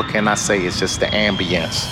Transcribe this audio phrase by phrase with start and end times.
[0.00, 0.64] What can I say?
[0.64, 1.84] It's just the ambience.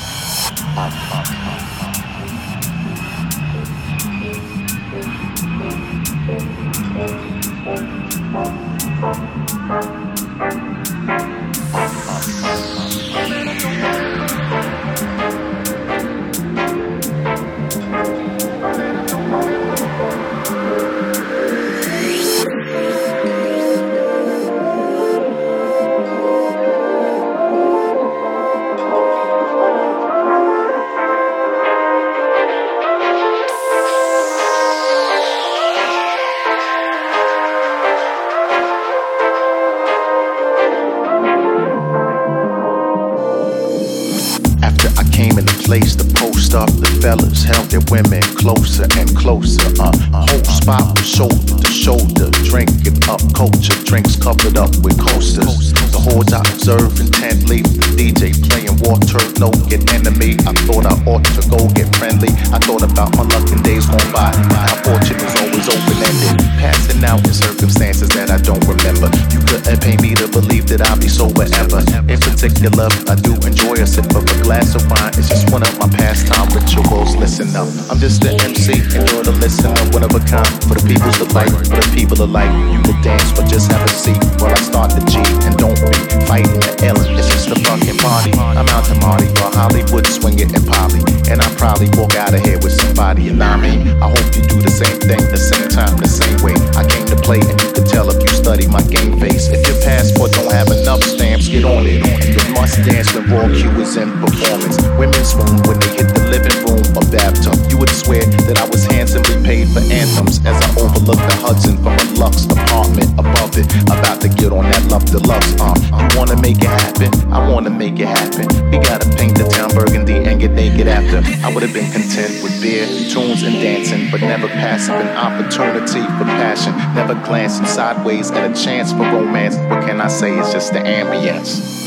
[72.49, 73.38] Particular, I do
[73.81, 75.13] a sip of a glass of wine.
[75.15, 77.15] It's just one of my pastime rituals.
[77.17, 80.49] Listen up, I'm just an MC and you're the listener, one of a kind.
[80.67, 82.51] For the people's delight, for the people alike.
[82.75, 85.79] You could dance, but just have a seat while I start the G and don't
[85.79, 85.95] be
[86.27, 87.07] fighting the Ellen.
[87.15, 88.35] It's just a fucking party.
[88.35, 92.43] I'm out to Marty or Hollywood swinging and Polly, and I probably walk out of
[92.43, 93.29] here with somebody.
[93.29, 96.39] And I mean, I hope you do the same thing, the same time, the same
[96.43, 96.59] way.
[96.75, 99.49] I came to play, and you can tell if you study my game face.
[99.55, 102.03] If your passport don't have enough stamps, get on it.
[102.03, 103.47] You must dance when raw
[103.79, 104.75] Is in performance.
[104.99, 107.55] Women swoon when they hit the living room or bathtub.
[107.71, 111.77] You would swear that I was handsomely paid for anthems as I overlook the Hudson
[111.79, 113.71] from a Lux apartment above it.
[113.87, 115.55] About to get on that love deluxe.
[115.63, 117.15] Uh, you wanna make it happen?
[117.31, 118.51] I wanna make it happen.
[118.73, 121.23] We gotta paint the town burgundy and get naked after.
[121.47, 122.83] I would have been content with beer,
[123.15, 126.75] tunes, and dancing, but never passive an opportunity for passion.
[126.99, 129.55] Never glancing sideways at a chance for romance.
[129.71, 130.35] What can I say?
[130.35, 131.78] It's just the ambience.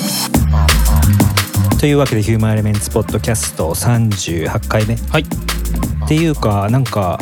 [1.81, 7.17] というわけでヒューマンエレメンツポッドキャスト38回目はいっていうかなんか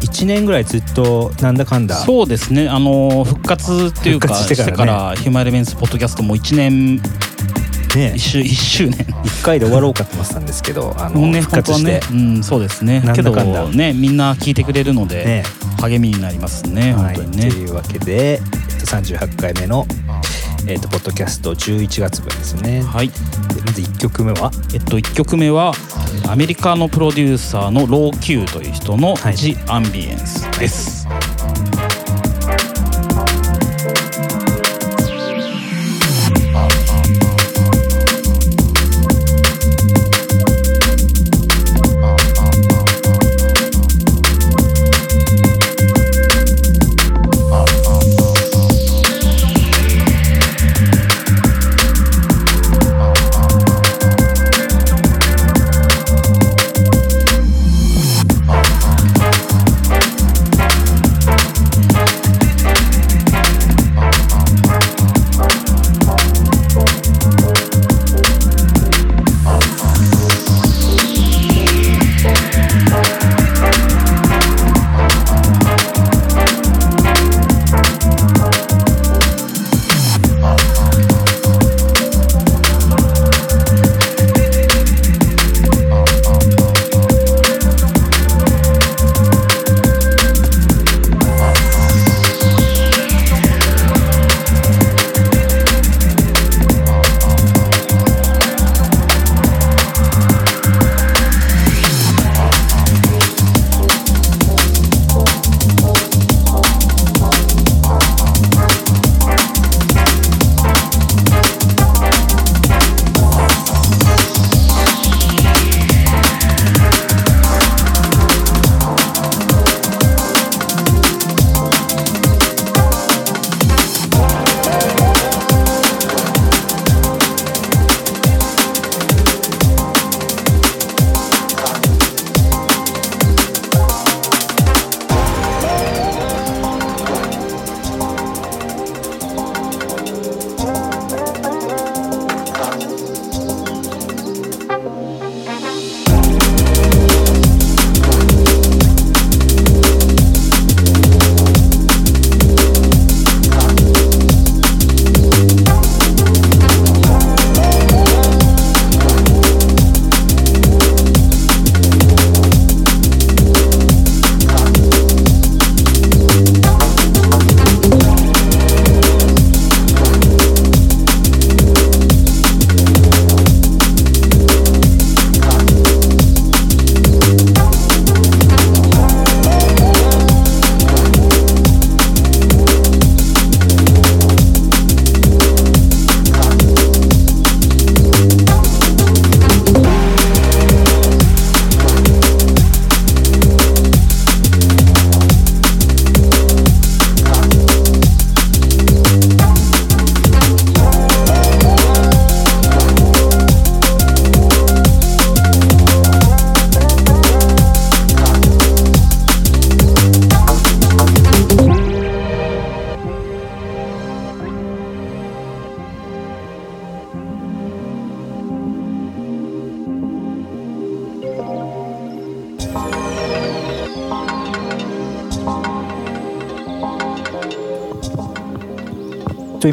[0.00, 1.94] 1年ぐらいずっとなんだかんだ。
[1.94, 2.68] そうですね。
[2.68, 5.16] あの復活っていうかしてからね。
[5.18, 7.02] ヒューマンエレメンツポッドキャストも1年ね。
[8.16, 8.98] 1周一周年。
[8.98, 12.98] 1回で終わろうかって思ってたんですけどあの、ね復活して、ね、うん、そうですね。
[12.98, 13.42] なんだかんだ。
[13.44, 15.44] けどねみんな聞いてくれるので、ね。
[15.80, 17.50] 励みになりますねはい、本当にね。
[17.50, 18.40] というわけで、えっ
[18.80, 19.86] と、38回目の、
[20.66, 23.08] えっと、ポッドキャスト11月分ですね、はい。
[23.08, 25.72] でまず1曲目はえっと1曲目は
[26.28, 31.03] アメリカのプロデューサーのローキューという人のはい「ジ・アンビエンス」です、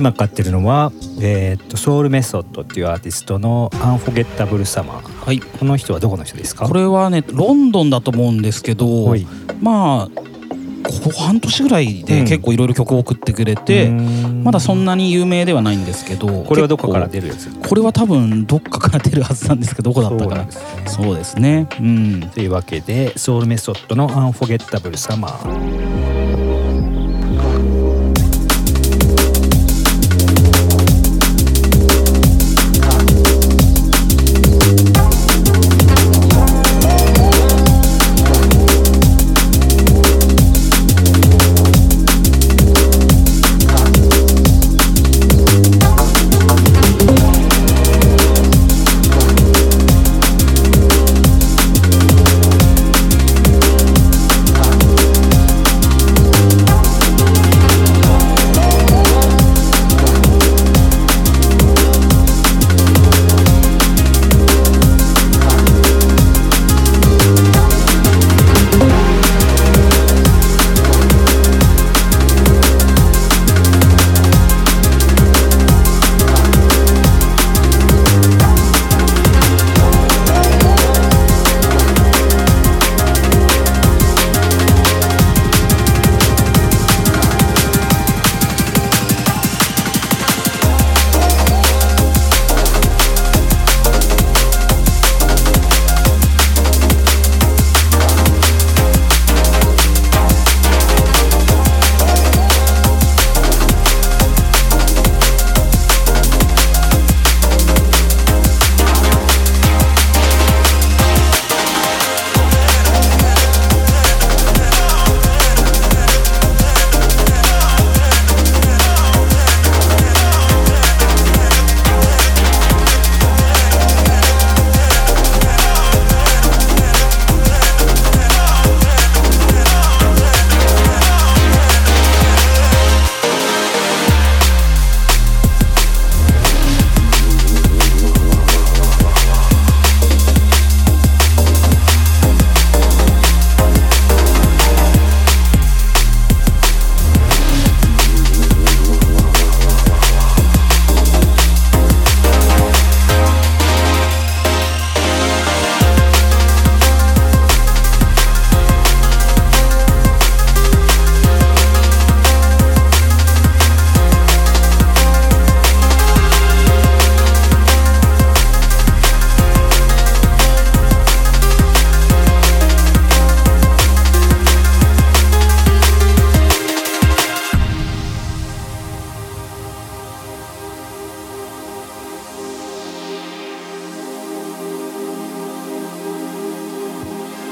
[0.01, 5.25] 今買ってるのは、えー、とソウルメソッドっていうアーティストの「アンフォゲッタブルサマー。
[5.25, 6.68] はい」この人はどこの人ですか？
[6.68, 9.27] これはねロンドンだと思うんですけどはい。
[9.62, 10.21] まあ
[10.83, 12.25] ここ半年ぐらいでうん。
[12.25, 14.44] 結構いろいろ曲を送ってくれて、うーん。
[14.44, 17.50] まだそんなに有名ではないんですけどこれはどこから結出るやつ？
[17.51, 20.45] 構これは多分どっかから出るはずなんですけどどこだったかな。
[20.45, 21.68] ですねそうですね。
[21.80, 22.21] うん。
[22.33, 25.91] というわけでソウルメソッドの「アンフォゲッタブルサマー」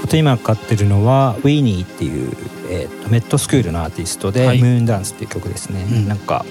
[0.10, 2.32] と今買ってるのはウィニーっていう、
[2.70, 4.60] えーとメットスクールのアーティストで「はい。
[4.60, 6.08] ムーンダンス」っていう曲ですね、うん。
[6.08, 6.46] なんか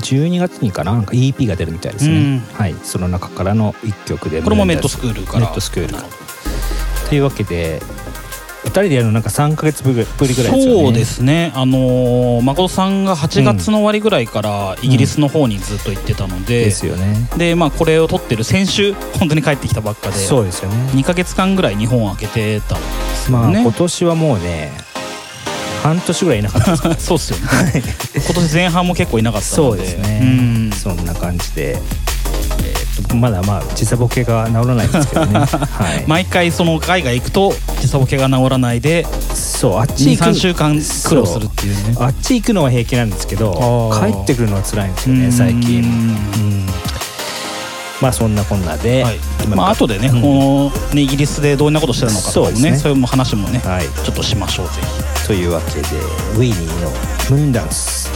[0.00, 0.92] 12月にかな？
[0.92, 2.38] なんか EP が出るみたいですね、うん。
[2.52, 2.74] はい。
[2.82, 5.40] その中からの一曲でこれもメットスクールから。
[5.40, 6.08] メットスクールから。
[7.08, 7.82] というわけで
[8.64, 10.64] 2人でやるのなんか3か月ぶりぶりぐらいね。
[10.64, 11.52] そうですね。
[11.54, 17.28] あのー誠さんが8月の終わりぐらいからイギリスの方にずっと行ってたので、ですよね。
[17.36, 20.16] でまあこれを撮ってる先週本当に帰ってきたばっかで。
[20.16, 20.76] そうですよね。
[20.94, 24.72] 2か月間ぐらい日本を開けてたんですよまあ、ね、今年はもうね
[25.82, 27.04] 半年ぐらいいなかったです。
[27.06, 27.82] そうっすよね。
[28.14, 29.54] 今年前半も結構いなかったので。
[29.56, 30.70] そうですね、うん。
[30.72, 31.78] そんな感じで、
[33.14, 35.44] まだまあ時差ボケが治らないんですけどね、 は
[35.96, 40.30] い、毎回その海外行くと時差ボケが治らないでそうあっち行く。
[40.30, 41.96] 23週間苦労するっていうね。
[41.98, 45.80] あっち行くのは平気なんですけど帰ってくるのは辛いんですよね最近。
[45.80, 45.86] うん。
[45.86, 46.66] うん。
[48.00, 49.16] まあそんなこんなで、はい。
[49.44, 50.20] 今まあ後でね、うん。
[50.20, 52.76] このねイギリスでどんなことしてたのかとかもそうねね。
[52.78, 53.86] そういう話もね、はい。
[54.04, 54.72] ちょっとしましょうぜ
[55.22, 55.26] ひ。
[55.26, 55.80] というわけで
[56.36, 56.90] ウィニーの
[57.30, 58.10] 「ムーンダンス」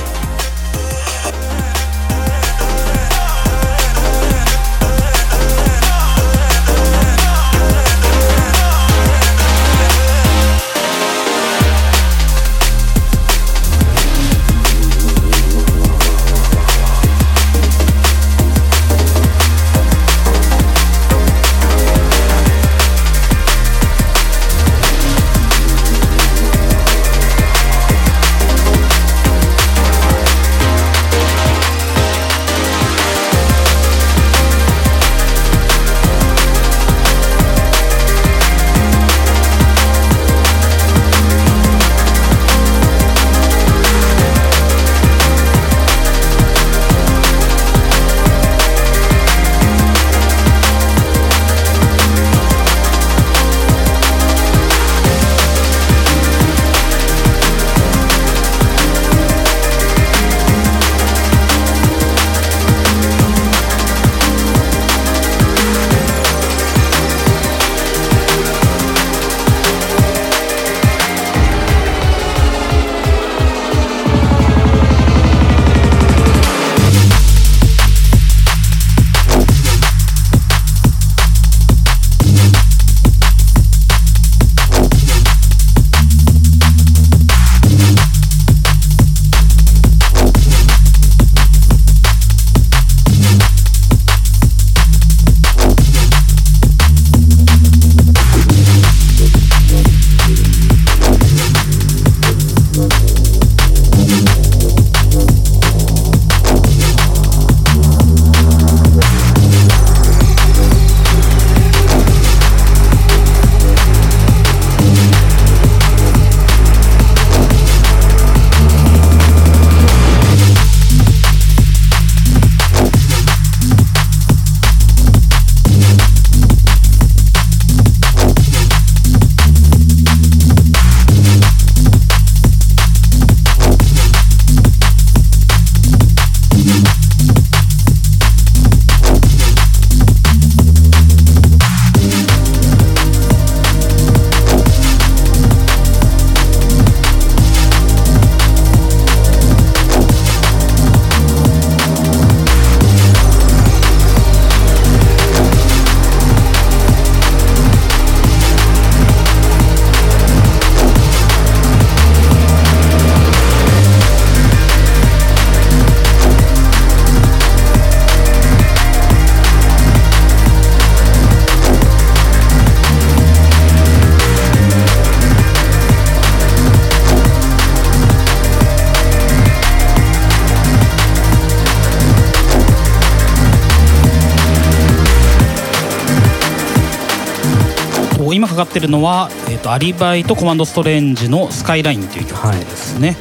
[188.59, 193.17] かかってるのは、えー、とアリバイとコマンドストレンジの「スカイライン」っていう曲ですね、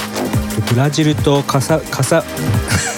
[0.74, 2.24] ブラジルとカサカサ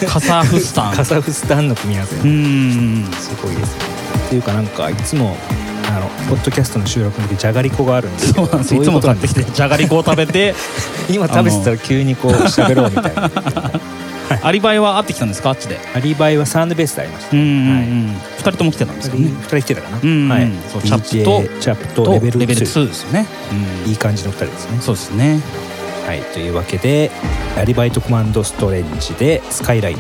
[0.07, 0.95] カサフスタン。
[0.95, 2.15] カサフスタンの組み合わせ。
[2.15, 3.11] うん。
[3.19, 3.83] すごいですね。
[4.27, 5.35] っていうかなんかいつも
[5.89, 10.55] あのポッドキャストの収録の時じゃがりこがあるんですけどそういつも買ってきてじゃがりこを食べて
[11.09, 13.29] 今食べてたら急にこう喋ろうみたいな
[14.43, 15.49] アリバイは会ってきたんですか？
[15.49, 15.79] あっちで。
[15.95, 17.35] アリバイはサウンドベースでありました。
[17.35, 19.27] うんうんうん、2人とも来てたんですかね。
[19.27, 20.01] 2人来てたかな、はい。
[20.01, 23.27] チャップとチャップととレベル2レベル2ですよね、
[23.85, 24.81] いい感じの2人ですね。
[24.81, 25.39] そうですね。
[26.05, 26.21] はい。
[26.33, 27.11] というわけで
[27.57, 29.97] アリバイとコマンドストレンジでスカイライン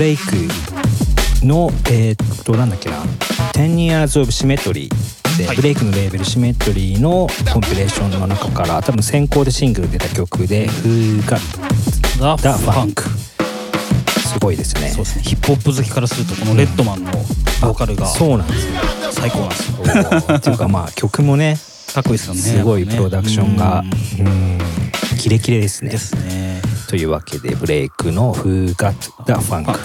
[0.00, 0.22] レイク
[1.44, 2.96] のえーっとなんだっけな
[3.52, 4.88] 「10 Years of Symmetry」
[5.36, 5.56] で、はい。
[5.56, 11.38] ブレイクのレーベルシメトリーのコンピレーションの中から多分先行でシングル出た曲で「Who Got
[12.18, 13.10] ザ・ the Funk ク」
[14.26, 14.88] すごいですね。
[14.88, 15.22] そうですね。
[15.22, 17.12] ヒップホップ好きからするとこのレッドマンの
[17.60, 18.80] ボーカルがそうなんですね
[19.10, 19.74] 最高なんですよ。
[20.34, 21.58] っていうかまあ曲もね
[21.92, 22.40] かっこいいですよね。
[22.40, 23.84] すごいプロダクションが
[24.18, 24.58] うんうん。
[25.18, 25.90] キレキレですね。
[25.90, 28.92] ですねというわけでブレイクの「フーガ
[29.24, 29.78] ダ・ファンク」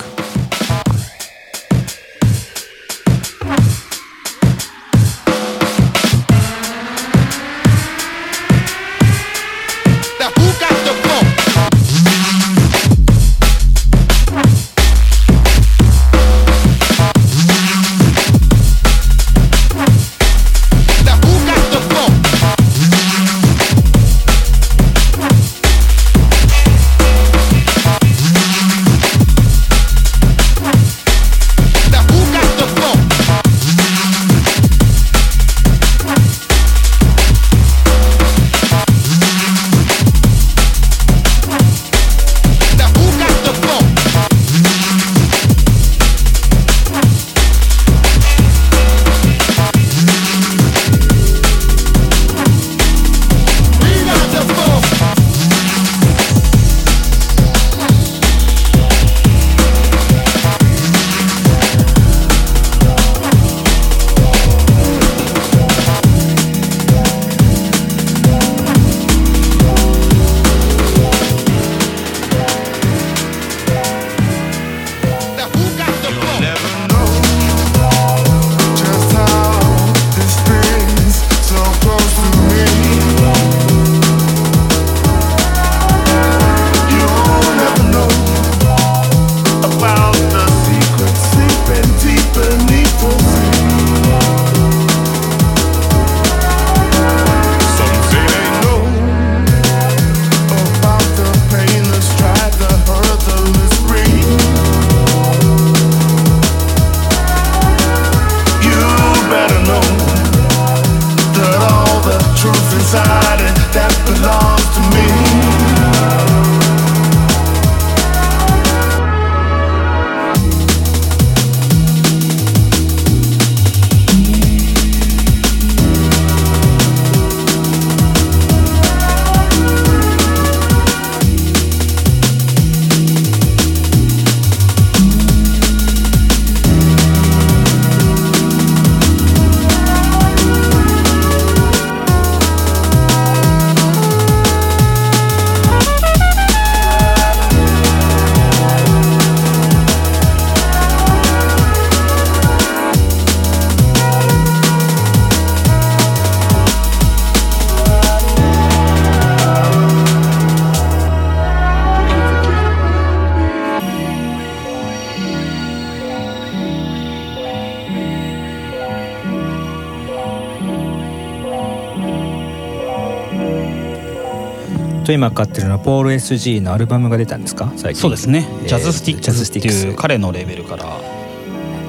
[175.16, 177.72] 今かかってるのはポール SG のアルバムが出たんですか？
[177.76, 178.02] 最近。
[178.02, 180.86] そうですね、えージャズスティックスっていう彼のレベルから。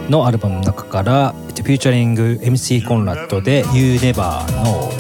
[0.09, 4.15] のアルバムの中からえっとフューチャリング MC コンラッドで You Never
[4.47, 4.93] Know、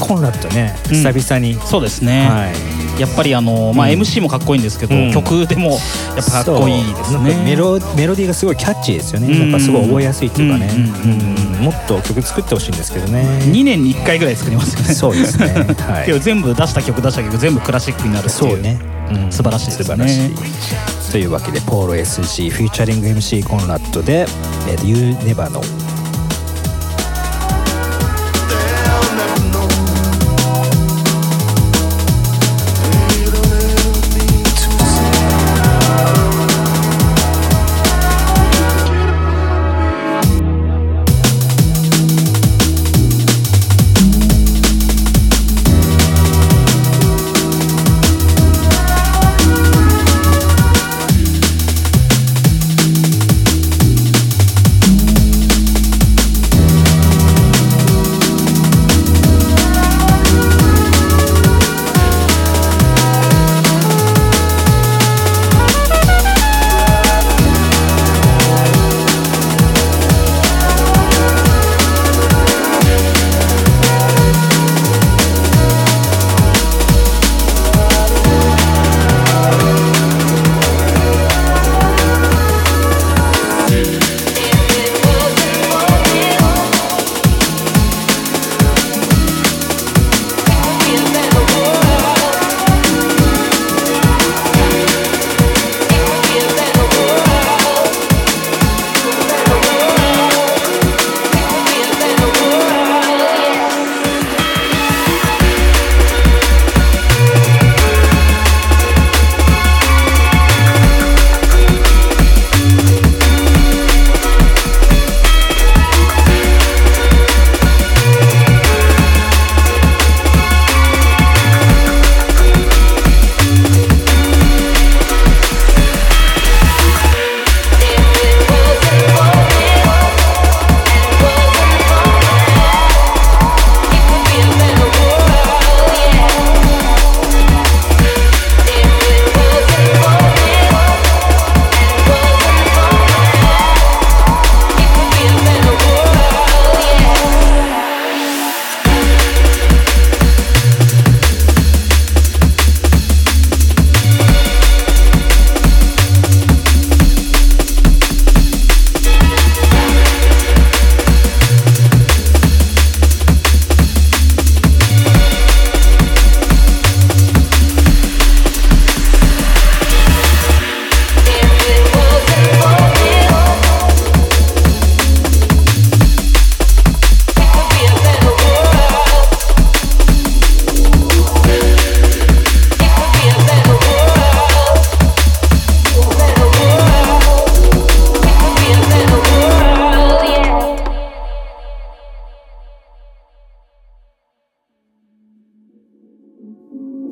[0.00, 0.74] コンラッドね。
[0.88, 0.94] うん。
[0.96, 5.12] 久々に、そうですね、はいやっぱりあの、まあ、うん MC もかっこいいんですけど、うん。
[5.12, 7.22] 曲でもやっぱかっこいいですそう。
[7.22, 9.50] なんかメねロメロディーがすごいキャッチーですよね、うん。
[9.50, 10.70] なんかすごい覚えやすいっていうかね、
[11.60, 13.22] もっと曲作ってほしいんですけどね。
[13.44, 14.94] 2年に1回ぐらい作りますよね。
[14.94, 15.46] そうですね。
[15.78, 16.12] はい。
[16.20, 18.62] 全部出した曲出した曲全部クラシックになるっていう。
[18.62, 18.78] ね、
[19.10, 19.32] うん。
[19.32, 19.84] 素晴らしいですね。
[19.84, 21.10] 素晴らしい。
[21.10, 24.26] というわけでポール SG フューチャリング MC コンラッドで
[24.70, 25.60] 「えー You Never Know」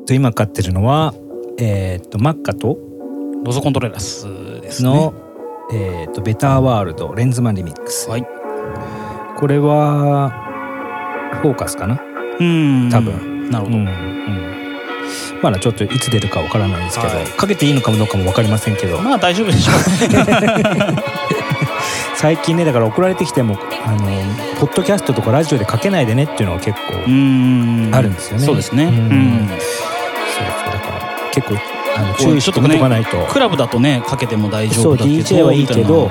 [0.09, 1.13] と今買ってるのは
[1.59, 2.79] えっ、とマッカと
[3.43, 4.25] ロゾコントレラス
[4.59, 4.89] ですね。
[4.89, 5.13] の、
[5.71, 8.25] えっ、とベターワールドレンズマンリミックス、はい。
[9.37, 10.31] これは
[11.43, 12.01] フォーカスかな？
[12.39, 12.89] うん。
[12.91, 13.51] 多分。
[13.51, 13.95] なるほど、うんうん。
[15.43, 17.25] まだちょっといつ出るかわからないんですけど、はい。
[17.27, 18.99] かけていいのかどうかもわかりませんけど。
[18.99, 19.75] まあ大丈夫でしょう。
[22.17, 23.99] 最近ねだから送られてきてもあの
[24.59, 27.91] ポッドキャストとかラジオでかけないでねっていうのが結構、うん。
[27.93, 28.45] あるんですよね。
[28.45, 28.85] そうですね。
[28.85, 29.49] ううん
[31.33, 31.55] 結構
[31.97, 35.53] あの注意しておねかないと、クラブだとねかけても大丈そう夫だけど DJ は。
[35.53, 36.09] いいけど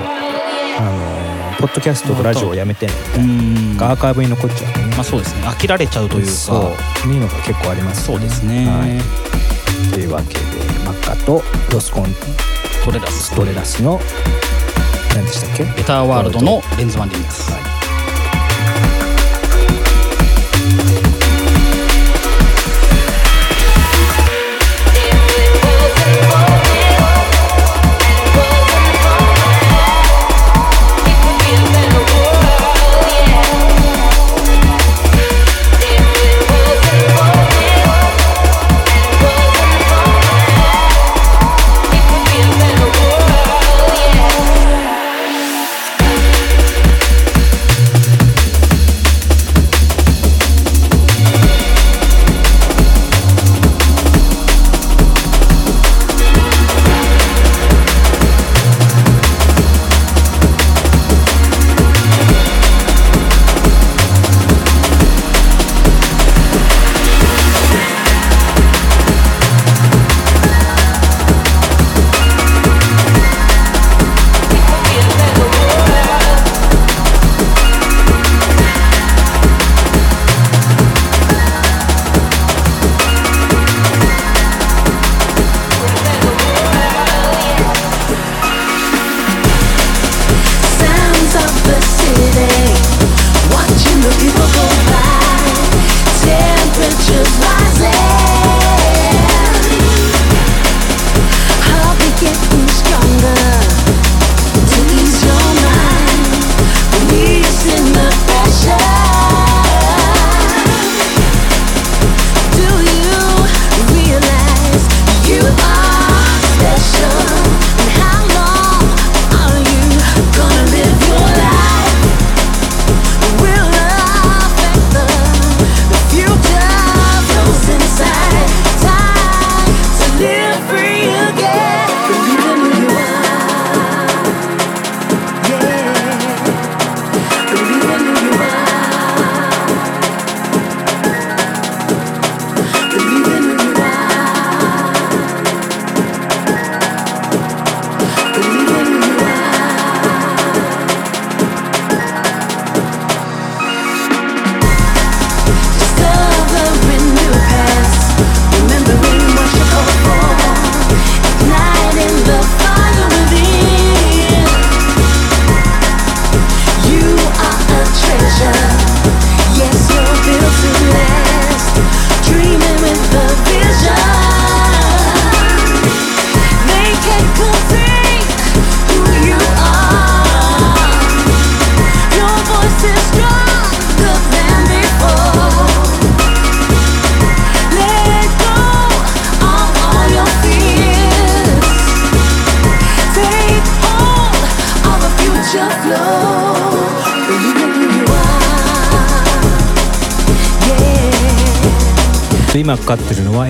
[0.77, 3.33] あのポッドキャストとラジオをやめてねみたいな
[3.83, 3.91] うん。
[3.91, 5.47] アーカイブに残っちゃうね、まあそうですね。
[5.47, 6.31] 飽きられちゃうというか。
[6.31, 10.39] そういうのが結構ありますよそうですね、はい、というわけで
[10.85, 12.05] マッカとロスコン
[12.85, 13.35] トレラス。
[13.35, 13.99] トレラスの
[15.15, 15.63] 何でしたっけ？
[15.63, 17.78] ベターワールドのレンズマンリミックス、はい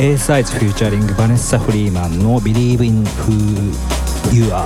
[0.01, 4.65] A サイズフューチャリングバネッサ・フリーマンの「Believe in Who You Are」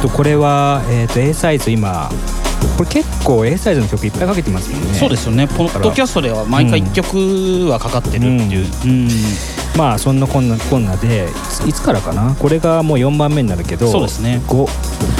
[0.00, 2.08] とこれは、えー、と A サイズ今
[2.76, 4.94] これ結構 A サイズの曲いっぱいかけてますもんね。
[4.94, 5.48] そうですよね。
[5.48, 9.08] ポッドキャストでは毎回1曲はかかってるっていう、うん。
[9.76, 11.28] まあそんなこんなこんなで
[11.66, 12.34] いつからかな？
[12.38, 14.40] これがもう4番目になるけどそうですね。
[14.46, 14.68] 5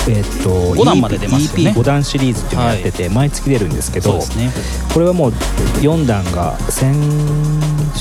[0.08, 1.70] えっ、と五段まで出ますよね。
[1.72, 4.50] EP5 段シリーズっていうのをやってて、毎月出るんですけどそうですね。
[4.94, 5.32] これはもう
[5.80, 6.94] 4段が先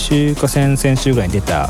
[0.06, 1.68] 週か先々週ぐらいに出た。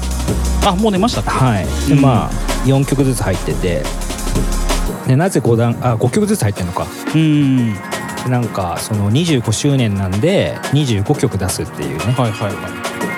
[0.67, 1.65] あもう出ましたはい。
[1.87, 2.01] でうん。
[2.01, 2.31] まあ
[2.65, 3.83] 4曲ずつ入ってて。
[5.07, 6.85] でなぜ5段あ5曲ずつ入ってるのか。
[7.15, 12.55] うんでなんかその25周年なんで25曲出すっていうね、はいはいはい。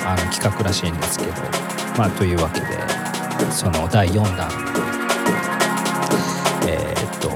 [0.06, 1.32] あの企画らしいんですけど。
[1.98, 2.68] まあというわけで
[3.52, 4.48] その第4弾。
[6.68, 7.30] えーっと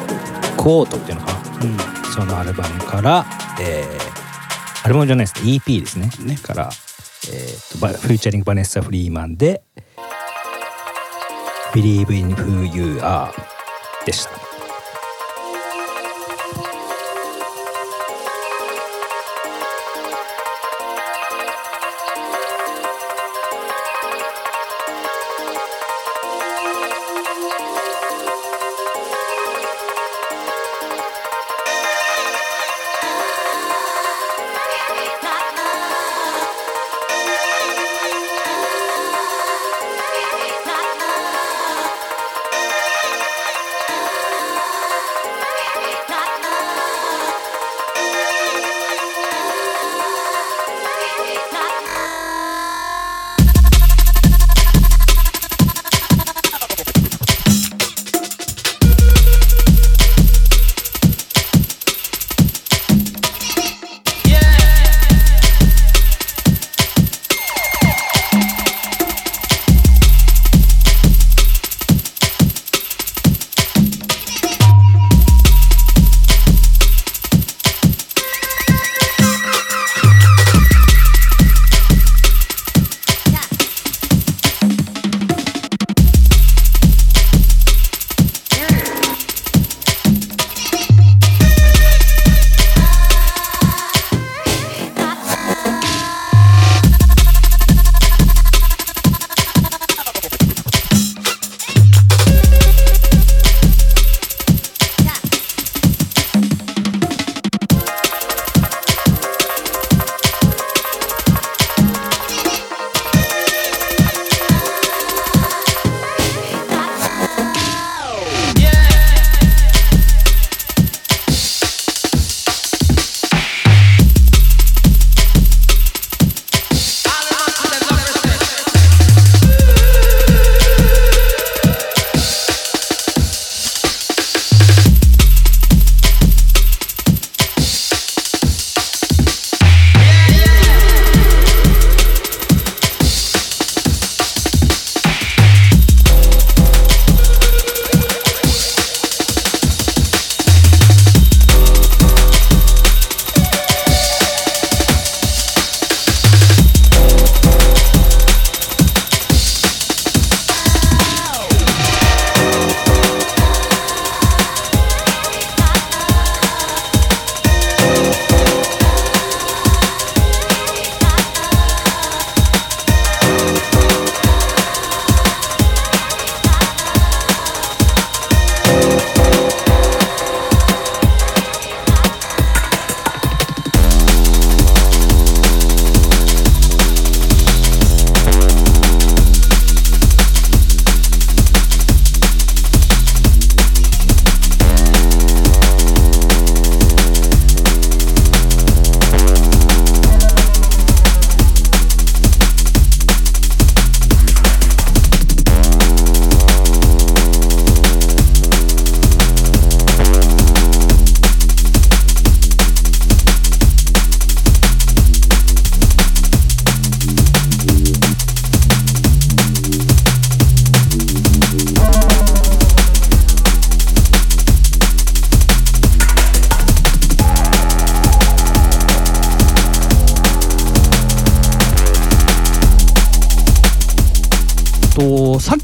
[0.56, 1.38] 「クォート」っていうのかな。
[1.62, 1.76] うん。
[2.14, 3.26] そのアルバムから、
[3.60, 4.08] えー
[4.84, 5.44] アルバムじゃないです。
[5.44, 6.08] ね EP ですね。
[6.20, 6.36] ね。
[6.36, 6.70] から、
[7.26, 9.62] えーとフューチャリングバネッサ・フリーマンで
[11.74, 13.32] 「Believe in Who You Are」
[14.06, 14.47] でした。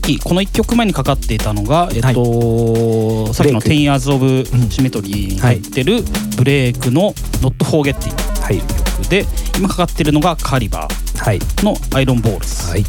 [0.05, 4.25] きこの1曲前にかかっていたのが、えっとさっきの「ブレイ10 Years of
[4.69, 6.03] Symmetry」に入ってる
[6.37, 8.59] ブレイクの「Not Forgetting」はい。
[8.59, 10.89] 曲で今かかってるのがカリバ
[11.19, 11.39] はい。
[11.39, 12.85] ーの「アイロンボールズ」はい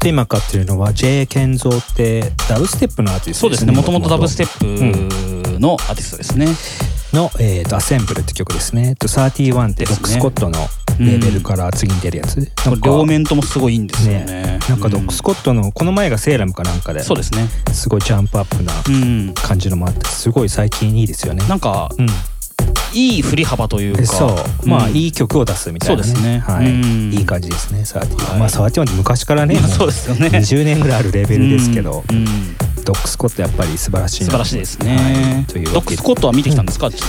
[0.00, 3.72] で今かっていうのは J 健三ってダブステップのアーティストそうですね。
[3.72, 6.46] もともとダブステップのアーティストですね、
[7.10, 8.94] プの、えーと「アセンブル」って曲ですね。
[8.96, 10.68] と31って Doc Scott の
[11.00, 14.24] レーベルから次に出るやつ、これ両面ともすごいいいんですよね。
[14.26, 14.58] ね。
[14.68, 17.48] なんか Doc Scott のこの前がセーラムかなんかでそうですね。
[17.72, 19.34] すごいジャンプアップなうん。
[19.34, 21.44] 感じのもあってすごい最近いいですよね。
[21.48, 22.06] なんかうん
[22.96, 24.06] いい振り幅というか。
[24.06, 24.26] そ
[24.64, 24.68] う。
[24.68, 26.38] まあいいい曲を出すみたいな、そうですね。
[26.38, 26.66] はい。
[26.66, 27.12] うん。
[27.12, 27.84] いい感じですね。
[27.84, 28.40] サーティはい。
[28.40, 30.28] まあサーティワンって昔からねそうですよね。
[30.28, 32.16] 20年ぐらいあるレーベルですけど、うん。
[32.16, 32.26] うん。
[32.84, 35.44] ドックスコットやっぱり素晴らしいな素晴らしいですね、はい。
[35.46, 37.06] というドックスコットは見てきたんですか、あっちで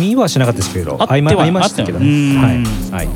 [0.00, 2.36] 見はしなかったですけどあっては合間合いましたけどね。
[2.36, 3.08] ははい、はい、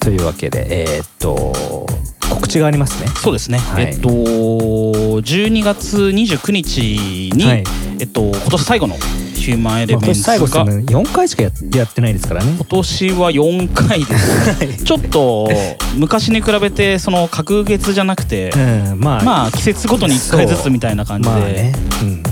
[0.00, 1.86] というわけでえーっと
[2.30, 3.08] 告知がありますね。
[3.22, 3.84] そうですね、はい。
[3.84, 7.64] えっと12月29日に、はい。
[8.00, 8.96] えっと今年最後の
[9.42, 12.52] ヒューマンエレメンツが、年最後ですね4回しかややってないですからね。
[12.54, 15.50] 今年は4回です、 ちょっと
[15.96, 21.72] 昔に比べてその隔月じゃなくて、 うんまあまあ季節ごとに1回ずつみたいな感じで、まあね。
[22.02, 22.22] うん。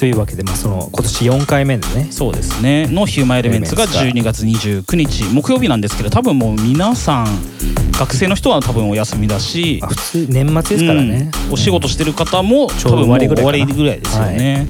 [0.00, 2.08] というわけで、まあ、その今年4回目でね。
[2.10, 2.88] そうですね。
[2.88, 7.26] のヒューマンエレメンツがエレメン12月29日木曜日なんですけど多分もう皆さん
[7.92, 9.78] 学生の人は多分お休みだし。
[9.80, 11.52] まあ、普通年末ですからね、うん。
[11.54, 14.66] お仕事してる方も多分終わりぐらいかな終わりぐらいですよね、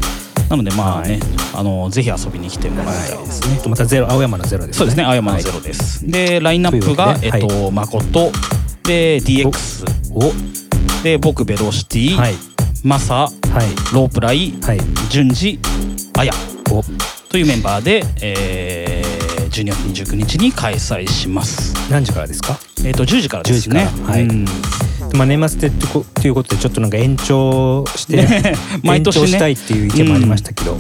[0.49, 1.21] なのでまあね、
[1.55, 4.79] あのぜひ遊びに来てもらいたいですね、またゼロ青山のゼロですね。
[4.79, 8.31] そうですね青山のゼロです、でラインナップが、えっと、誠。
[8.85, 10.33] で DX お
[11.03, 12.35] で僕ベロシティ、はい。
[12.83, 13.15] マサ。
[13.15, 13.95] はい。
[13.95, 14.53] ロープライ。
[14.63, 14.81] はい。
[15.09, 15.59] 順次
[16.19, 16.33] あや
[16.71, 16.83] お。
[17.31, 21.73] というメンバーで、えー、12月29日に開催します。
[21.91, 22.59] 何時からですか？
[22.85, 23.89] えっ、と10時からですね。
[23.91, 24.15] 10時から。
[24.15, 24.29] はい
[25.15, 28.55] まあ、年末でとこということでちょっとなんか延長して、ね。
[28.83, 29.23] 毎年ね。
[29.23, 30.77] 延長したいっていう意見もありましたけど、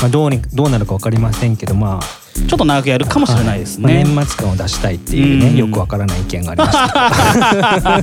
[0.00, 5.56] まあ、どうにどうなるか分かりませんけどまあちょっと長くやるかもしれないですね、はいまあ、年末感を出したいっていうね、うん。
[5.56, 6.72] よくわからない意見がありまし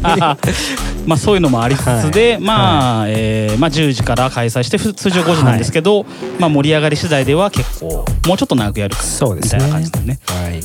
[0.09, 0.37] た。
[1.05, 2.41] まあそういうのもありつつで、はい。
[2.41, 6.05] まあ、えーまあ10時から開催してふ通常5時なんですけど、
[6.39, 9.03] まあ盛り上がり次第では結構もうちょっと長くやるか
[9.35, 10.19] みたいな感じですね。
[10.25, 10.59] はい、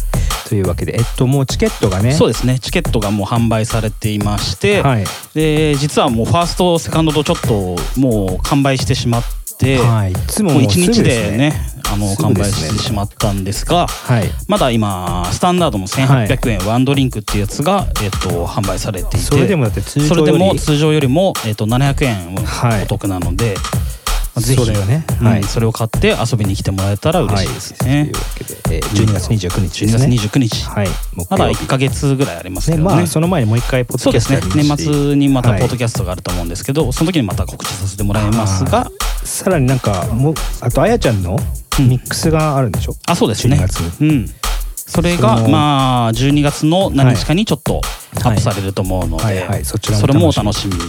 [0.49, 2.13] というわけでえっともうチケットがね。
[2.13, 2.59] そうですね。
[2.59, 5.05] チケットがもう販売されていまして、はい。
[5.35, 9.23] で実はもうファーストセカンドとちょっともう完売してしまっ
[9.59, 11.53] て、はい、いつももう1もうすぐ日ですでね
[11.93, 14.31] あの完売してしまったんですがはい。
[14.47, 22.85] まだ今スタンダードの1800円ワンドリンクっていうやつが、えっと販売されていてそれでもだって通常よりも通常よりも、えっと700円はい。
[22.85, 23.98] お得なので、まあ
[24.41, 24.65] ぜひ。
[24.65, 25.27] それをねうん。
[25.27, 28.21] はいそれを買って遊びに来てもらえたら嬉しいですね、とい。
[28.21, 30.89] うわけで、えー、12月29日12月ですね、29日、はい。
[31.15, 31.65] 木まだ曜日。
[31.65, 32.97] 1か月ぐらいありますけねどね。
[32.97, 34.63] まあその前にもう一回ポッドキャストそうですね。
[34.65, 35.61] 年末にまたはい。
[35.61, 38.65] ポッドキャストがあると思うんですけど、その時にまた告知させてもらいます。
[38.65, 38.91] が
[39.25, 41.39] さらになんかもうあとあやちゃんの
[41.79, 41.89] うん。
[41.89, 43.57] ミックスがあるんでしょ、あそうですね。
[43.57, 44.09] 12月に。
[44.09, 44.31] うん。
[44.75, 47.81] それがまあ12月の何日かにちょっと
[48.25, 50.81] アップされると思うので、それもお楽しみに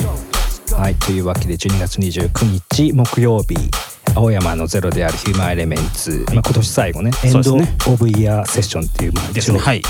[0.80, 3.56] はい、というわけで12月29日木曜日。
[4.16, 7.58] 青山のゼロであるヒューマンエレメンツ、まあ、今年最後ねエンド・
[7.92, 9.60] オブ・イヤーセッションっていう、まあ、ですね。
[9.60, 9.82] はい。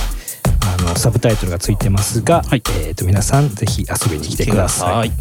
[0.80, 2.64] あのサブタイトルがついてますが、はい。
[2.82, 5.12] えー、と皆さんぜひ遊びに来てください。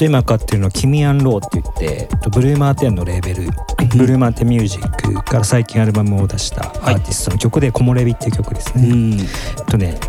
[0.00, 3.50] と今かっていうのはキミアンローって言ってえっとブルーマーテンのレーベル
[3.96, 9.12] ブルーマーテンミュージックから最近アルバムを出したアーティストの曲で「木漏れ日」っていう曲ですね、うん。
[9.12, 9.26] えっ
[9.68, 10.00] とね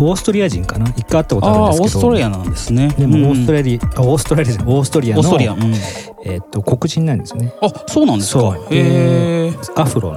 [0.00, 0.86] オーストリア人かな？
[0.96, 2.08] 一回会ったことあるんですけど。
[2.08, 2.88] オーストラリアなんですね。
[2.98, 5.22] でもオーストリラリア、あオーストラリアじゃオーストリアの。
[5.22, 7.54] オーっと黒人なんですね。
[7.62, 8.40] あそうなんですか？
[8.40, 8.54] そう。
[8.70, 10.12] へえアフロ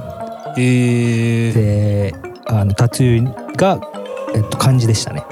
[0.56, 2.14] へえで
[2.46, 3.80] あのタトゥーが、
[4.34, 5.24] えっと、漢字でしたね。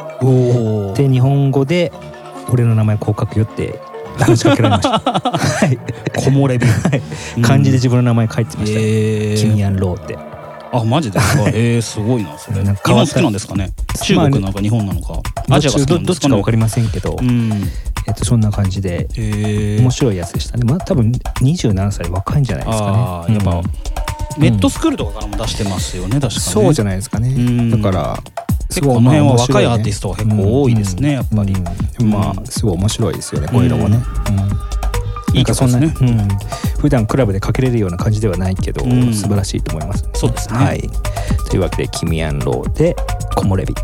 [0.94, 1.92] で日本語で
[2.50, 3.78] 「俺の名前こう書くよ」って
[4.24, 4.98] 話しかけられました。
[4.98, 5.78] はい。
[6.18, 6.66] 木漏れ日
[7.36, 7.42] うん。
[7.42, 8.78] 漢字で自分の名前書いてました。
[8.78, 10.18] ね、へキミえアンローって。
[10.72, 11.48] あマジですか？
[11.50, 12.62] へえすごいなそれ。
[12.62, 13.72] 日本好きなんですかね？
[14.04, 15.20] 中国なのか日本なのか。
[15.48, 16.04] アジアが好きどなんですかね？
[16.06, 17.52] どっちか分かりませんけど、うん。
[18.08, 19.08] えっと、そんな感じで。
[19.16, 20.64] 面白いやつでしたね。
[20.64, 21.10] まあ多分
[21.40, 23.34] 27歳若いんじゃないですかね。
[23.34, 23.62] やっぱうん。
[24.38, 26.30] ネットスクールとかからも出してますよね確かね。
[26.40, 27.70] そうじゃないですかね、うん。
[27.70, 28.16] だから
[28.70, 31.54] 結構この辺は若いアーティストが結構多いですね、やっぱり、
[32.00, 32.10] うん。
[32.10, 32.46] まあ。
[32.46, 33.98] すごい面白いですよねこういうのもね、
[35.30, 35.36] うん。
[35.36, 35.92] いいかそんな、うん、
[36.78, 39.12] 普段クラブでかけれるような感じではないけど、うん。
[39.12, 40.58] 素晴らしいと思います、そうですね。
[40.58, 40.90] はい。
[41.50, 42.94] というわけで「キミアンロー」で
[43.36, 43.74] 「木漏れ日」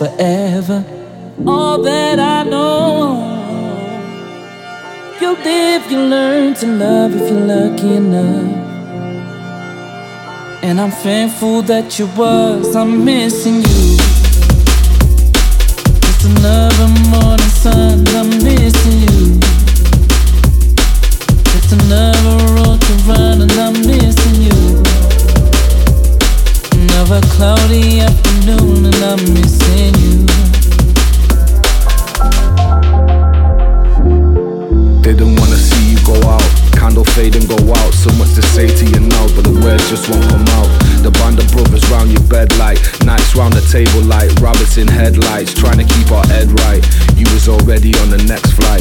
[0.00, 0.82] forever.
[1.46, 3.20] All that I know,
[5.20, 8.50] you'll live, you learn to love if you're lucky enough.
[10.62, 13.96] And I'm thankful that you was, I'm missing you.
[16.04, 19.38] Just another morning sun, I'm missing you.
[21.52, 24.59] Just another road to run and I'm missing you.
[27.10, 30.26] Another cloudy afternoon and I'm missing you.
[35.02, 36.46] Didn't wanna see you go out.
[36.78, 37.94] Candle fade and go out.
[37.94, 40.70] So much to say to you now, but the words just won't come out.
[41.02, 44.86] The band of brothers round your bed like nights round the table like rabbits in
[44.86, 46.84] headlights, trying to keep our head right.
[47.18, 48.79] You was already on the next flight,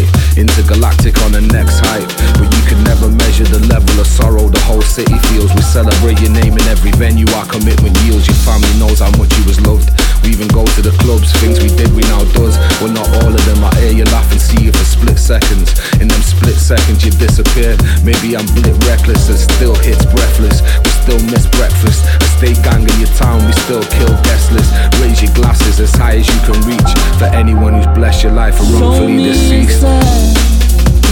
[18.09, 20.63] Maybe I'm blit reckless and still hits breathless.
[20.85, 22.05] We still miss breakfast.
[22.21, 24.71] A state gang in your town, we still kill guest list.
[25.01, 26.91] Raise your glasses as high as you can reach.
[27.19, 29.83] For anyone who's blessed your life or Show wrongfully me deceased.
[29.83, 30.35] exactly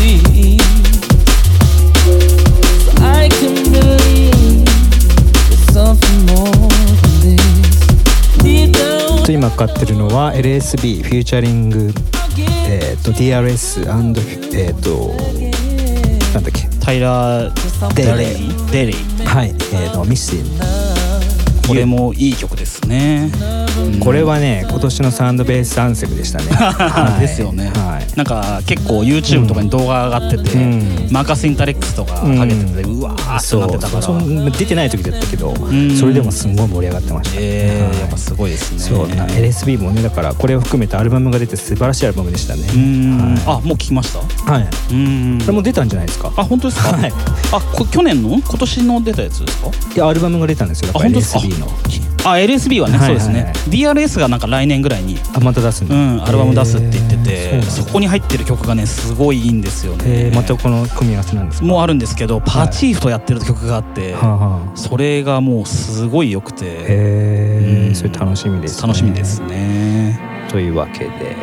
[0.02, 0.42] so
[3.00, 4.64] I can believe
[5.48, 6.68] there's something more
[7.22, 8.38] than this.
[8.42, 11.92] Deep down, と今かかってるのは LSB フューチャリング、
[12.68, 13.80] えー、と DRS&
[14.56, 15.14] えっ、と
[16.34, 19.49] なんだっけ タイラー・デレデレイデレイはい。
[19.49, 23.56] えー、とミスティこれもいい曲ですね、ン
[23.99, 27.21] これはね今年の Sun and Bass アンセムでしたね、 はい。
[27.21, 28.17] ですよね、はい。
[28.17, 31.07] なんか結構 YouTube とかに動画が上がってて、うん。
[31.11, 34.01] マーカス・インタレックスとかかけてて、うわーってなってたから。
[34.01, 34.51] そう。
[34.51, 35.97] 出てない時だったけど、ん。
[35.97, 38.79] それでもすんごい盛り上がってました、はいえーやっぱすごいですね。
[38.79, 39.07] そう。
[39.09, 42.63] な LSB もねだからこれを含めてアルバムが出て素晴らしいアルバムでしたね。
[42.73, 44.19] うん、はあもう聞きました？
[44.57, 45.37] い、はい、うん。
[45.41, 46.31] これも出たんじゃないですか？
[46.35, 47.13] あ本当ですか、はい。
[47.51, 48.29] あこ去年の？
[48.29, 49.67] 今年の出たやつですか？
[49.95, 50.87] いやアルバムが出たんですよ。
[50.93, 51.67] やっぱ LSB の
[52.31, 53.19] あ LSB はね、はいはい。
[53.19, 53.53] そうですね。
[53.69, 57.21] DRS がなんか来年ぐらいにあまた出すうん、アルバム出すって言ってて、
[57.55, 61.65] えーそこに入ってる曲がねすごいいいんですよね、えーまたこの組み合わせなんですか？
[61.65, 64.77] もうあるんですけどパチーフとやってる曲があって、はあはあ。
[64.77, 66.85] それがもうすごい良くて、うん。
[66.87, 70.19] えーそれ楽しみです、ね、楽しみですね。
[70.49, 71.35] というわけで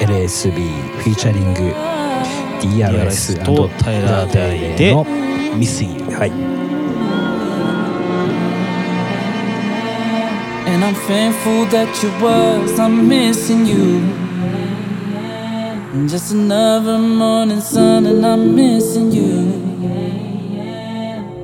[0.00, 1.74] LSB フィーチャリング
[2.60, 5.06] DRS とタイラー・デイでの
[5.56, 6.32] 「ミスインはい
[10.86, 12.78] I'm thankful that you was.
[12.78, 14.06] I'm missing you.
[16.06, 19.50] Just another morning sun, and I'm missing you.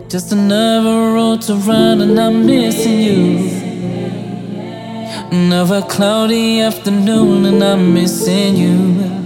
[0.08, 3.50] Just another road to run, and I'm missing you.
[5.32, 9.21] Another cloudy afternoon, and I'm missing you.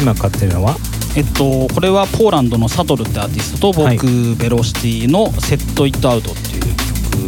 [0.00, 0.76] ってるのは？
[1.16, 3.98] えっとこれはポーランドのサトルってアーティストと僕、はい。
[4.36, 6.60] ベロシティの「セット・イット・アウト」っていう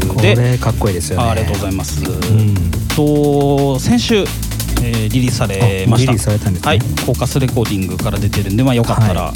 [0.02, 1.24] 曲こでれかっこいいですよね。
[1.24, 2.54] あありがとうございます、うん。
[2.94, 6.12] と先週、えーリリースされました。
[6.12, 6.68] あリリースされたんですね。
[6.68, 6.78] はい。
[6.78, 9.32] フォーカスレコーディングから出てるんでまあよかったら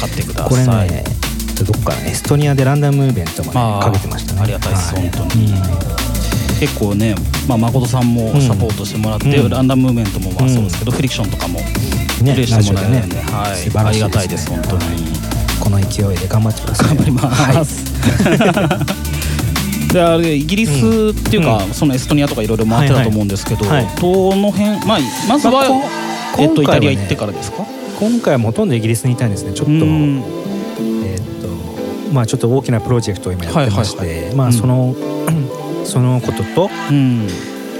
[0.00, 1.04] 買ってくだこれさい、ね
[1.60, 4.40] どっかエストニアでランダムムーブメントもねあーかけてましたね。
[4.40, 5.10] ありがたいです、はい。
[5.10, 5.52] 本当に、
[6.58, 7.14] 結構ね、
[7.46, 9.50] まあ、誠さんもうんサポートしてもらって、うん。
[9.50, 11.60] ランダムムーブメントもまあそうですけど、フリクションとかも
[12.24, 14.00] ねプレイしてもらえるんで、ねはい、素晴らしいですね。
[14.00, 14.82] ありがたいです本当に、
[15.60, 17.84] この勢いで頑張ってください頑張ります、
[19.92, 23.84] であれイギリスっていうか、うそのエストニアとかいろいろ回ってたと思うんですけど、はい。
[23.84, 24.98] はいどの辺、まあ、
[25.28, 27.64] まずは、まあこえっと、イタリア行ってからですか？
[27.98, 29.72] 今回はほとんどイギリスにいたんですねちょっと。
[29.72, 30.22] うん。
[31.04, 31.48] えーっと
[32.12, 34.34] まあちょっと大きなプロジェクトを今やってまして、はいはいはい。
[34.34, 34.94] まあその、
[35.84, 37.28] そのことと,、うん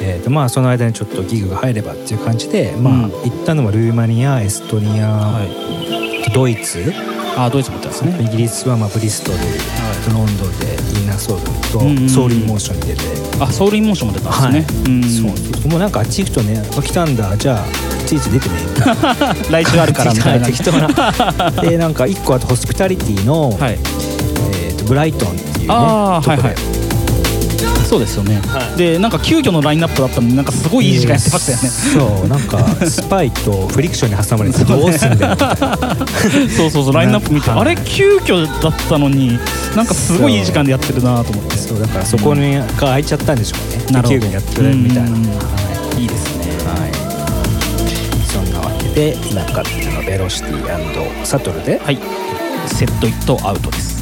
[0.00, 3.10] えーっとまあその間にちょっとギグが入ればっていう感じで、まあうん。
[3.10, 6.92] 行ったのはルーマニアエストニア、はい、ドイツ。
[7.36, 8.22] あドイツも行ったんですね。
[8.22, 9.38] イギリスはまあブリストル、
[10.12, 10.66] ロンドンで
[10.98, 13.02] Innersoul と、うんうん Soul in Motion に出て、
[13.40, 15.02] あ Soul in Motion も出たんですね、うん。
[15.04, 15.68] そう。
[15.68, 17.66] もうなんかあっち行くとねあ来たんだじゃあ
[18.02, 18.54] いちいち出てね
[19.50, 20.46] 来週あるからみたいな。
[20.48, 20.88] 適当な。
[21.62, 23.78] でなんか一個あと Hospitality の、はい。
[24.52, 26.79] えー、とブライトンっていうねあはいはい
[27.90, 28.78] そうですよね、はい。
[28.78, 32.28] でなんか急遽のラインナップだったのになんかすごいいい時間やってましたよね、そう。
[32.28, 35.36] なんか スパイとフリクションに挟まれてどうすんだよ。
[36.56, 39.36] そうそうそうラインナップ見て、はいあれ急遽だったのに
[39.74, 41.56] なんかすごいいい時間でやってるなと思って。
[41.56, 41.80] そう。
[41.80, 43.92] だからそこにが空いちゃったんでしょうね。
[43.92, 44.20] なるほど。
[44.20, 45.14] 急遽にやってくれるみたいな、うん。
[45.14, 45.18] は
[45.98, 46.02] い。
[46.02, 46.46] いいですね。
[46.64, 46.90] はい、
[48.32, 51.98] そんなわけで今かかってるのはベロシティサトルではい。
[52.66, 53.99] セットイットアウトです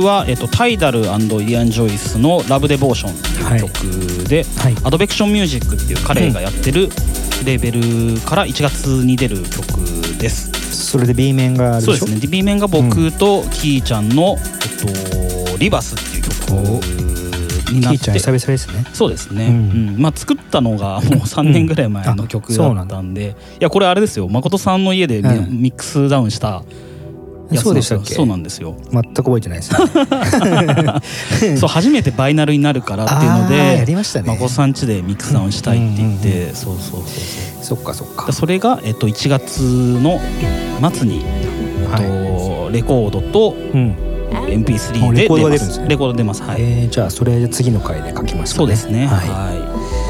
[0.00, 1.04] 曲は、えっと、タイダルイ
[1.46, 4.76] リアン・ジョイスの「ラブ・デボーション」っていう曲で、はい。
[4.82, 6.88] アドベクション・ミュージックっていう彼がやってる
[7.44, 7.70] レーベ
[8.14, 9.80] ルから1月に出る曲
[10.18, 10.50] です。
[10.90, 11.96] それで B 面があるでしょ？
[11.96, 12.28] そうですね。
[12.30, 16.50] B 面が僕とキーちゃんの、えっと、リバスっていう曲
[17.72, 17.98] になって。
[17.98, 18.84] キーちゃん久々ですね。
[18.92, 19.96] そうですね、ううん。
[19.96, 24.28] んまあ、作ったのがもう3年ぐらい前の曲だったんで、いやこれあれですよ。
[24.28, 26.62] 誠さんの家でミ,、ックスダウンした
[27.58, 28.14] そうでしたっけ？
[28.14, 28.74] そうなんですよ。
[28.92, 31.56] 全く覚えてないですね。
[31.58, 34.28] そう初めてバイナルになるからっていうのあーやでりましたね。
[34.28, 37.64] 誠さん家でミックスダウンしたいって言って、うんそうそうそうそう。
[37.64, 38.26] そっかそっか。
[38.26, 40.20] でそれが、えっと、1月の
[40.92, 43.94] 末に、えっとレコードとうん。
[44.30, 46.42] MP3 あレコードで出ますレコード出ます。
[46.42, 49.06] はい、えーじゃあそれ次の回で書きますかそうですね。
[49.06, 50.09] ははい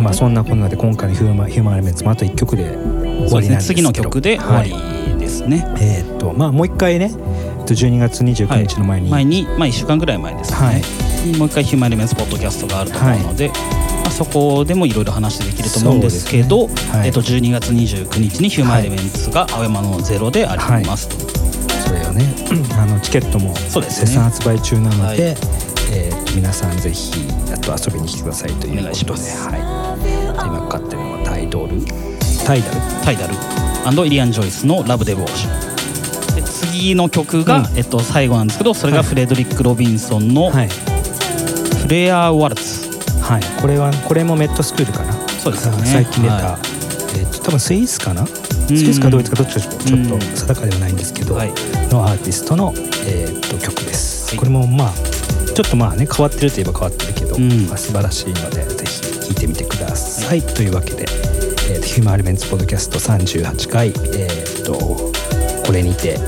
[0.00, 3.80] まあそんなこんなで今回のヒューマンヒューマンエレメンツもあと1曲で終わりなんですけど。
[3.80, 10.82] 次の曲で終わりですね、えーっとまあもう一回ねえっと12月29日の前に、前に、まあ、1週間ぐらい前ですね、はい。
[11.28, 13.54] にもう一回ヒューマンエレメンツポッドキャストがあると思うので、ま
[14.06, 16.74] あ、そこでもいろいろ話できると思うんですけどね。
[16.90, 17.06] はい。
[17.08, 21.16] えっと、12月29日にヒューマンエレメンツが青山のゼロでありますと、
[21.86, 22.24] それをね
[22.78, 24.06] あのチケットもそうですね。
[24.06, 25.18] 絶賛発売中なので、はい。
[25.18, 27.12] えー皆さんぜひ
[27.52, 28.80] あと遊びに来てくださいということで。
[28.80, 29.48] お願いします。
[29.48, 29.79] はい、で
[30.46, 31.80] 今かかってるのはタイドル？
[32.44, 32.80] タイダル。
[33.04, 33.34] タイダル。
[34.06, 37.78] イリアン・ジョイスの「ラブ・デボーション」で次の曲が、うん。
[37.78, 40.68] えっと、最後なんですけどそれがフレドリック・ロビンソンのはい
[41.82, 42.88] 「フレア・ワルツ
[43.20, 45.12] はい、これはこれもメットスクールかな？
[45.28, 46.58] そうですよねあ最近出た、は
[47.14, 48.26] えーっと多分スイスかな？
[48.26, 48.74] スん。
[48.74, 50.20] イスかドイツかどっちかちょっとうん。
[50.20, 51.52] 定かではないんですけど、はい。
[51.90, 52.74] のアーティストの、
[53.06, 54.38] えーっと曲です、はい。
[54.38, 54.92] これもまあ
[55.54, 57.66] ちょっとまあね変わってるといえば変わってるけど、うん。
[57.66, 61.04] まあ、素晴らしいのでぜひ聴いてみてください、というわけで、
[61.70, 64.74] えーとヒューマンエレメンツポッドキャスト38回えーっと
[65.64, 66.18] これにて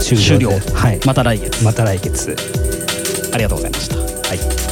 [0.00, 0.48] 終了終了。
[0.50, 1.64] ではい、また来月。
[1.64, 2.36] また来月。
[3.32, 3.96] ありがとうございました。
[3.96, 4.38] はい「